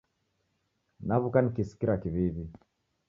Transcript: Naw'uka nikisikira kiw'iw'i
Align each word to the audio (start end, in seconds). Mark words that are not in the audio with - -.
Naw'uka 1.07 1.39
nikisikira 1.41 1.95
kiw'iw'i 2.01 2.45